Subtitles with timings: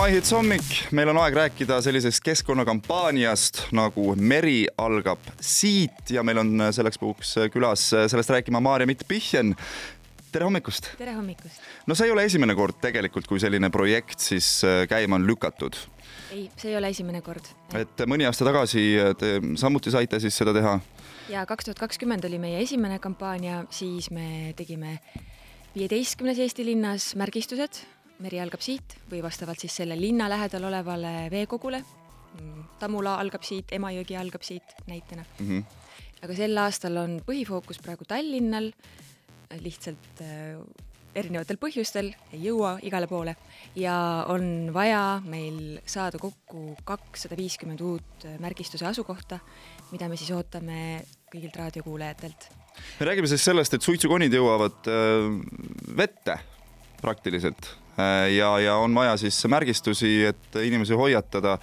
[0.00, 6.62] maihits hommik, meil on aeg rääkida sellisest keskkonnakampaaniast nagu Meri algab siit ja meil on
[6.72, 9.52] selleks puhuks külas sellest rääkima Maarja-Mitt Pihjen.
[10.32, 10.88] tere hommikust!
[10.96, 11.60] tere hommikust!
[11.86, 14.48] no see ei ole esimene kord tegelikult, kui selline projekt siis
[14.88, 15.76] käima on lükatud.
[16.32, 17.52] ei, see ei ole esimene kord.
[17.76, 18.88] et mõni aasta tagasi
[19.20, 20.78] te samuti saite siis seda teha?
[21.28, 24.96] ja kaks tuhat kakskümmend oli meie esimene kampaania, siis me tegime
[25.76, 27.84] viieteistkümnes Eesti linnas märgistused
[28.20, 31.82] meri algab siit või vastavalt siis selle linna lähedal olevale veekogule.
[32.78, 35.46] Tammula algab siit, Emajõgi algab siit näitena mm.
[35.48, 35.64] -hmm.
[36.22, 38.70] aga sel aastal on põhifookus praegu Tallinnal,
[39.64, 40.60] lihtsalt äh,
[41.14, 43.34] erinevatel põhjustel ei jõua igale poole
[43.78, 43.96] ja
[44.30, 49.40] on vaja meil saada kokku kakssada viiskümmend uut märgistuse asukohta,
[49.90, 52.48] mida me siis ootame kõigilt raadiokuulajatelt.
[53.00, 56.38] me räägime siis sellest, et suitsukonid jõuavad äh, vette
[57.00, 57.74] praktiliselt
[58.34, 61.56] ja, ja on vaja siis märgistusi, et inimesi hoiatada,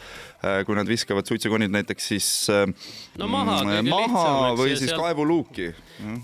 [0.43, 2.65] äh, kui nad viskavad suitsukonid näiteks siis äh,
[3.17, 5.01] no maha, mm, maha või siis seal...
[5.01, 5.71] kaevuluuki.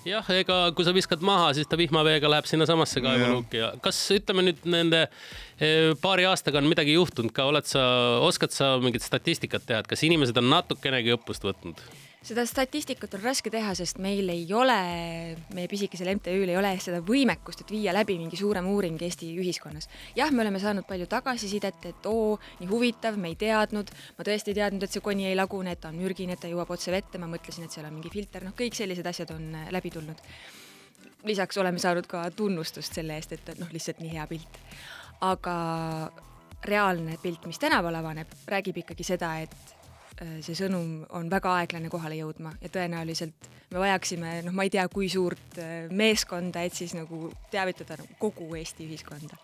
[0.08, 4.48] jah, ega kui sa viskad maha, siis ta vihmaveega läheb sinnasamasse kaevuluuki ja kas ütleme
[4.50, 5.08] nüüd nende
[6.02, 7.84] paari aastaga on midagi juhtunud ka, oled sa,
[8.26, 11.84] oskad sa mingit statistikat teha, et kas inimesed on natukenegi õppust võtnud?
[12.24, 14.78] Seda statistikat on raske teha, sest meil ei ole,
[15.56, 19.90] meie pisikesel MTÜ-l ei ole seda võimekust, et viia läbi mingi suurem uuring Eesti ühiskonnas.
[20.16, 24.54] jah, me oleme saanud palju tagasisidet, et oo, nii huvitav, me ei teadnud, ma tõesti
[24.54, 26.96] ei teadnud, et see koni ei lagune, et ta on mürgine, et ta jõuab otse
[26.96, 29.92] vette, ma mõtlesin, et seal on mingi filter, noh, kõik sellised asjad on äh, läbi
[29.92, 30.24] tulnud.
[31.24, 34.60] lisaks oleme saanud ka tunnustust selle eest, et noh, lihtsalt nii hea pilt.
[35.24, 35.56] aga
[36.64, 39.83] reaalne pilt, mis tänaval avaneb, räägib ikkagi seda, et
[40.46, 44.84] see sõnum on väga aeglane kohale jõudma ja tõenäoliselt me vajaksime, noh, ma ei tea,
[44.92, 49.36] kui suurt äh, meeskonda, et siis nagu teavitada nagu kogu Eesti ühiskonda.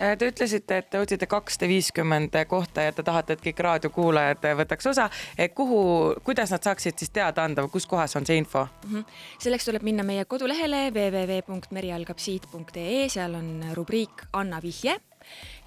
[0.00, 4.42] Äh, te ütlesite, et te otsite kakssada viiskümmend kohta ja te tahate, et kõik raadiokuulajad
[4.62, 5.06] võtaks osa.
[5.54, 5.80] kuhu,
[6.24, 8.70] kuidas nad saaksid siis teada anda, kus kohas on see info mm?
[8.90, 9.04] -hmm.
[9.38, 15.00] selleks tuleb minna meie kodulehele www.merialgabsiit.ee, seal on rubriik Anna vihje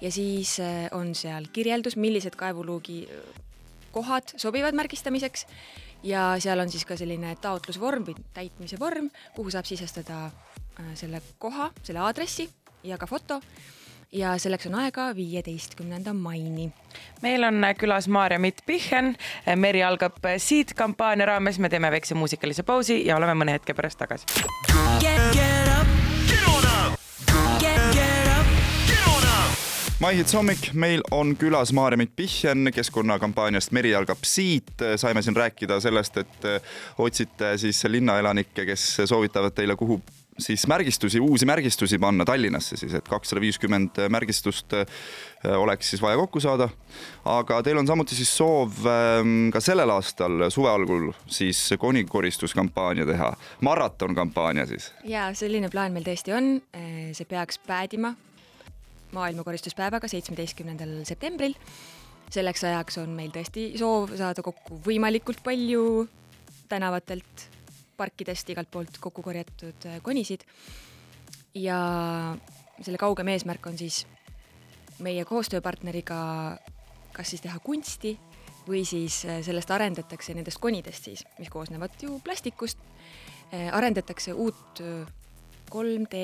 [0.00, 0.60] ja siis
[0.92, 3.08] on seal kirjeldus, millised kaevuluugi
[3.92, 5.46] kohad sobivad märgistamiseks
[6.02, 11.22] ja seal on siis ka selline taotlusvorm või täitmise vorm, kuhu saab sisestada äh, selle
[11.38, 12.48] koha, selle aadressi
[12.84, 13.40] ja ka foto
[14.12, 16.72] ja selleks on aega viieteistkümnenda maini.
[17.22, 19.16] meil on külas Maarja-Mitt Pichen,
[19.56, 23.98] Meri algab siit kampaania raames, me teeme väikse muusikalise pausi ja oleme mõne hetke pärast
[23.98, 24.26] tagasi.
[29.98, 34.70] Maihits hommik, meil on külas Maarja-Mitt Pihjen keskkonnakampaaniast Meri algab siit.
[34.96, 36.46] saime siin rääkida sellest, et
[36.98, 40.00] otsite siis linnaelanikke, kes soovitavad teile, kuhu
[40.38, 44.86] siis märgistusi, uusi märgistusi panna Tallinnasse siis, et kakssada viiskümmend märgistust äh,
[45.56, 46.68] oleks siis vaja kokku saada.
[47.24, 53.32] aga teil on samuti siis soov ähm, ka sellel aastal suve algul siis konikooristuskampaania teha,
[53.60, 54.92] maratonkampaania siis.
[55.04, 58.14] ja selline plaan meil tõesti on, äh, see peaks päädima
[59.12, 61.54] maailmakoristuspäevaga, seitsmeteistkümnendal septembril.
[62.30, 66.08] selleks ajaks on meil tõesti soov saada kokku võimalikult palju
[66.68, 67.48] tänavatelt,
[67.96, 70.44] parkidest, igalt poolt kokku korjatud äh, konisid.
[71.54, 71.78] ja
[72.82, 74.06] selle kaugem eesmärk on siis
[74.98, 76.18] meie koostööpartneriga
[77.12, 78.14] kas siis teha kunsti
[78.68, 82.78] või siis äh, sellest arendatakse nendest konidest siis, mis koosnevad ju plastikust,
[83.54, 84.82] äh, arendatakse uut
[85.72, 86.18] 3D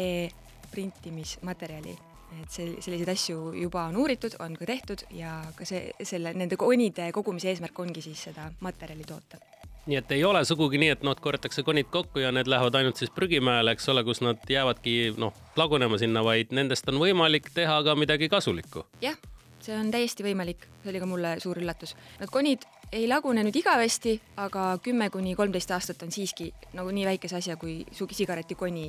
[0.70, 1.96] printimismaterjali
[2.42, 6.58] et see, selliseid asju juba on uuritud, on ka tehtud ja ka see, selle, nende
[6.60, 9.40] konide kogumise eesmärk ongi siis seda materjali toota
[9.86, 12.96] nii et ei ole sugugi nii, et noh, korjatakse konid kokku ja need lähevad ainult
[12.96, 17.82] siis prügimäele, eks ole, kus nad jäävadki noh, lagunema sinna, vaid nendest on võimalik teha
[17.84, 18.86] ka midagi kasulikku.
[19.04, 19.18] jah,
[19.60, 21.94] see on täiesti võimalik, see oli ka mulle suur üllatus.
[22.20, 27.06] Need konid ei lagune nüüd igavesti, aga kümme kuni kolmteist aastat on siiski nagu nii
[27.12, 28.86] väikese asja kui sigaretikoni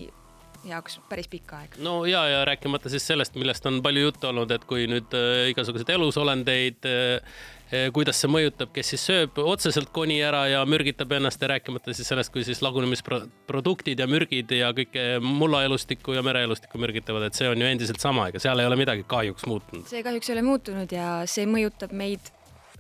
[0.70, 1.76] jaoks päris pikk aeg.
[1.84, 5.50] no ja, ja rääkimata siis sellest, millest on palju juttu olnud, et kui nüüd äh,
[5.52, 7.34] igasuguseid elusolendeid äh,
[7.70, 11.96] äh, kuidas see mõjutab, kes siis sööb otseselt koni ära ja mürgitab ennast ja rääkimata
[11.96, 17.50] siis sellest, kui siis lagunemisproduktid ja mürgid ja kõike mullaelustikku ja mereelustikku mürgitavad, et see
[17.52, 19.88] on ju endiselt sama, ega seal ei ole midagi kahjuks muutunud.
[19.90, 22.35] see kahjuks ei ole muutunud ja see mõjutab meid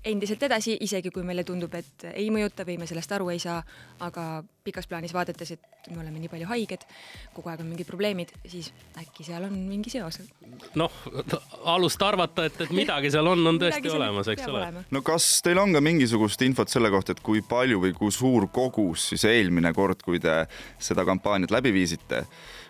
[0.05, 3.57] endiselt edasi, isegi kui meile tundub, et ei mõjuta või me sellest aru ei saa,
[4.05, 6.85] aga pikas plaanis vaadates, et me oleme nii palju haiged,
[7.35, 8.71] kogu aeg on mingid probleemid, siis
[9.01, 10.19] äkki seal on mingi seos.
[10.77, 11.01] noh,
[11.73, 14.85] alust arvata, et, et midagi seal on, on tõesti olemas, eks ole.
[14.93, 18.49] no kas teil on ka mingisugust infot selle kohta, et kui palju või kui suur
[18.53, 20.43] kogus siis eelmine kord, kui te
[20.81, 22.25] seda kampaaniat läbi viisite,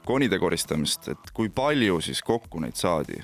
[0.08, 3.24] konide koristamist, et kui palju siis kokku neid saadi?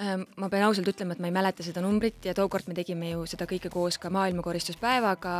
[0.00, 3.10] Ähm, ma pean ausalt ütlema, et ma ei mäleta seda numbrit ja tookord me tegime
[3.10, 5.34] ju seda kõike koos ka maailmakoristuspäevaga.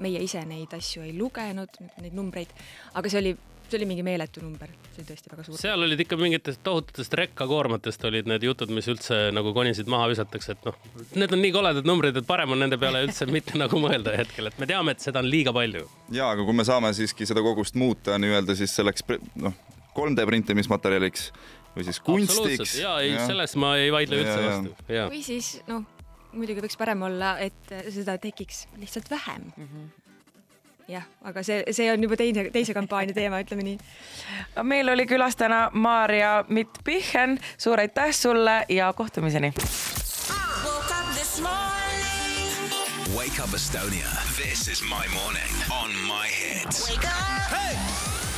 [0.00, 2.54] meie ise neid asju ei lugenud, neid numbreid,
[2.96, 3.34] aga see oli,
[3.68, 5.60] see oli mingi meeletu number, see oli tõesti väga suur.
[5.60, 10.56] seal olid ikka mingitest tohututest rekkakoormatest olid need jutud, mis üldse nagu konisid maha visatakse,
[10.56, 10.80] et noh,
[11.20, 14.48] need on nii koledad numbrid, et parem on nende peale üldse mitte nagu mõelda hetkel,
[14.48, 15.84] et me teame, et seda on liiga palju.
[16.08, 19.04] ja, aga kui me saame siiski seda kogust muuta nii-öelda siis selleks
[19.44, 19.60] noh,
[19.92, 21.32] 3D printimismaterjaliks
[21.76, 22.74] või siis kunstiks.
[22.80, 24.74] ja ei, selles ma ei vaidle üldse ja, vastu.
[25.14, 25.86] või siis noh,
[26.32, 29.68] muidugi võiks parem olla, et seda tekiks lihtsalt vähem mm.
[29.68, 29.88] -hmm.
[30.96, 33.78] jah, aga see, see on juba teine, teise kampaania teema, ütleme nii.
[34.62, 39.54] meil oli külas täna Maarja Mitt-Pichen, suur aitäh sulle ja kohtumiseni.
[43.14, 44.06] Wake up Estonia.
[44.36, 46.66] This is my morning on my hit.
[46.88, 47.50] Wake up!
[47.50, 48.29] Hey!